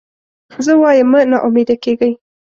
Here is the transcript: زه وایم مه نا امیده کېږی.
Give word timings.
زه 0.65 0.73
وایم 0.81 1.07
مه 1.11 1.21
نا 1.31 1.37
امیده 1.47 1.75
کېږی. 1.83 2.11